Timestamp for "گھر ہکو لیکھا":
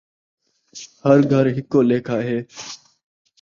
1.33-2.17